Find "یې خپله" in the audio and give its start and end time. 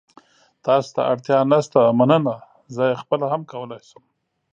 2.89-3.25